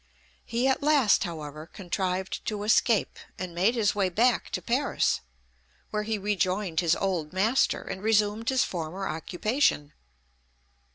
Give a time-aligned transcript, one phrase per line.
[0.45, 5.19] He at last, however, contrived to escape, and made his way back to Paris,
[5.91, 9.93] where he rejoined his old master, and resumed his former occupation.